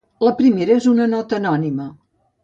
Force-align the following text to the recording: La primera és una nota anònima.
La 0.27 0.31
primera 0.37 0.77
és 0.79 0.87
una 0.91 1.05
nota 1.11 1.37
anònima. 1.39 1.87